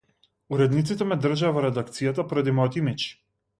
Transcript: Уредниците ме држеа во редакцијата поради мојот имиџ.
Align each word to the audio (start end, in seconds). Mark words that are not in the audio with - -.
Уредниците 0.55 1.07
ме 1.09 1.17
држеа 1.27 1.53
во 1.59 1.63
редакцијата 1.67 2.29
поради 2.33 2.57
мојот 2.61 2.81
имиџ. 2.83 3.07